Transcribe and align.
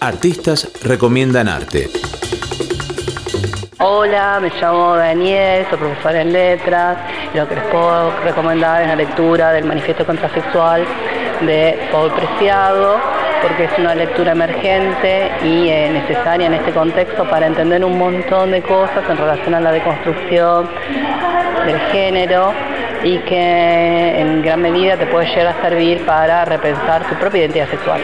Artistas 0.00 0.70
recomiendan 0.84 1.48
arte. 1.48 1.88
Hola, 3.80 4.38
me 4.40 4.50
llamo 4.60 4.94
Daniel, 4.94 5.66
soy 5.68 5.78
profesora 5.78 6.22
en 6.22 6.32
letras. 6.32 6.98
Lo 7.34 7.48
que 7.48 7.56
les 7.56 7.64
puedo 7.64 8.12
recomendar 8.22 8.82
es 8.82 8.88
la 8.88 8.96
lectura 8.96 9.52
del 9.52 9.64
Manifiesto 9.64 10.06
Contrasexual 10.06 10.84
de 11.40 11.88
Paul 11.90 12.12
Preciado, 12.12 12.96
porque 13.42 13.64
es 13.64 13.78
una 13.78 13.96
lectura 13.96 14.32
emergente 14.32 15.32
y 15.42 15.68
eh, 15.68 15.90
necesaria 15.90 16.46
en 16.46 16.54
este 16.54 16.72
contexto 16.72 17.28
para 17.28 17.48
entender 17.48 17.84
un 17.84 17.98
montón 17.98 18.52
de 18.52 18.62
cosas 18.62 19.02
en 19.08 19.16
relación 19.16 19.54
a 19.54 19.60
la 19.60 19.72
deconstrucción 19.72 20.68
del 21.66 21.80
género 21.92 22.52
y 23.02 23.18
que 23.18 24.20
en 24.20 24.42
gran 24.42 24.62
medida 24.62 24.96
te 24.96 25.06
puede 25.06 25.26
llegar 25.26 25.56
a 25.58 25.62
servir 25.62 26.06
para 26.06 26.44
repensar 26.44 27.08
tu 27.08 27.16
propia 27.16 27.40
identidad 27.40 27.68
sexual. 27.68 28.00